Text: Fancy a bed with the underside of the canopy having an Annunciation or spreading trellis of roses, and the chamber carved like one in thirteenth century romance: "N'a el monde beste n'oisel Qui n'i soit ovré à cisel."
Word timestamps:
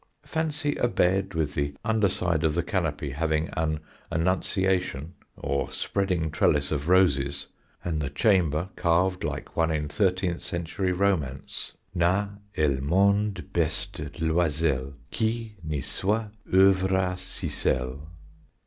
Fancy 0.25 0.73
a 0.77 0.87
bed 0.87 1.35
with 1.35 1.53
the 1.53 1.75
underside 1.85 2.43
of 2.43 2.55
the 2.55 2.63
canopy 2.63 3.11
having 3.11 3.49
an 3.55 3.81
Annunciation 4.09 5.13
or 5.37 5.69
spreading 5.71 6.31
trellis 6.31 6.71
of 6.71 6.89
roses, 6.89 7.45
and 7.85 8.01
the 8.01 8.09
chamber 8.09 8.69
carved 8.75 9.23
like 9.23 9.55
one 9.55 9.69
in 9.69 9.87
thirteenth 9.87 10.41
century 10.41 10.91
romance: 10.91 11.73
"N'a 11.95 12.39
el 12.57 12.81
monde 12.81 13.45
beste 13.53 14.09
n'oisel 14.19 14.95
Qui 15.15 15.57
n'i 15.63 15.81
soit 15.83 16.31
ovré 16.51 16.89
à 16.89 17.15
cisel." 17.15 17.99